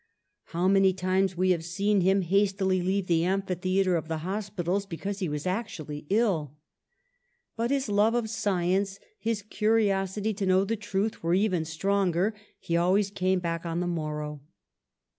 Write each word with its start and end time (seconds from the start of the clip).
^^How 0.49 0.67
many 0.67 0.93
times 0.93 1.37
we 1.37 1.51
have 1.51 1.63
seen 1.63 2.01
him 2.01 2.23
hastily 2.23 2.81
leave 2.81 3.05
the 3.05 3.23
amphitheatre 3.23 3.95
of 3.95 4.07
the 4.07 4.17
hospitals 4.25 4.87
because 4.87 5.19
he 5.19 5.29
was 5.29 5.45
actually 5.45 6.07
ill! 6.09 6.57
But 7.55 7.69
his 7.69 7.87
love 7.87 8.15
of 8.15 8.27
science, 8.27 8.99
his 9.19 9.43
curiosity 9.43 10.33
to 10.33 10.45
know 10.47 10.65
the 10.65 10.75
truth 10.75 11.21
were 11.21 11.35
even 11.35 11.65
stronger; 11.65 12.33
he 12.59 12.75
always 12.75 13.11
came 13.11 13.37
back 13.37 13.63
on 13.63 13.79
the 13.79 13.85
morrow.' 13.85 14.41